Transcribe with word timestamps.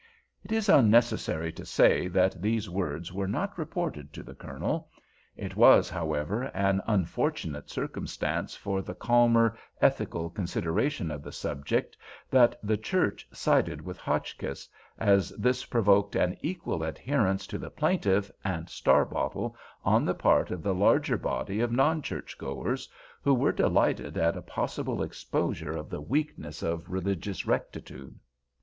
It 0.43 0.51
is 0.51 0.67
unnecessary 0.67 1.51
to 1.51 1.63
say 1.63 2.07
that 2.07 2.41
these 2.41 2.67
words 2.67 3.13
were 3.13 3.27
not 3.27 3.55
reported 3.55 4.11
to 4.13 4.23
the 4.23 4.33
Colonel. 4.33 4.89
It 5.37 5.55
was, 5.55 5.91
however, 5.91 6.45
an 6.55 6.81
unfortunate 6.87 7.69
circumstance 7.69 8.55
for 8.55 8.81
the 8.81 8.95
calmer, 8.95 9.55
ethical 9.79 10.31
consideration 10.31 11.11
of 11.11 11.21
the 11.21 11.31
subject 11.31 11.95
that 12.31 12.57
the 12.63 12.77
church 12.77 13.27
sided 13.31 13.79
with 13.81 13.99
Hotchkiss, 13.99 14.67
as 14.97 15.29
this 15.37 15.65
provoked 15.65 16.15
an 16.15 16.35
equal 16.41 16.81
adherence 16.81 17.45
to 17.45 17.59
the 17.59 17.69
plaintiff 17.69 18.31
and 18.43 18.69
Starbottle 18.71 19.55
on 19.85 20.03
the 20.03 20.15
part 20.15 20.49
of 20.49 20.63
the 20.63 20.73
larger 20.73 21.15
body 21.19 21.59
of 21.59 21.71
non 21.71 22.01
church 22.01 22.39
goers, 22.39 22.89
who 23.21 23.35
were 23.35 23.51
delighted 23.51 24.17
at 24.17 24.35
a 24.35 24.41
possible 24.41 25.03
exposure 25.03 25.77
of 25.77 25.91
the 25.91 26.01
weakness 26.01 26.63
of 26.63 26.89
religious 26.89 27.45
rectitude. 27.45 28.19